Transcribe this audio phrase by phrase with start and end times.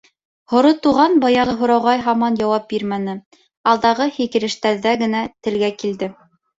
[0.53, 3.17] Һоро Туған баяғы һорауға һаман яуап бирмәне,
[3.77, 6.15] алдағы һикерештәрҙә генә телгә килде: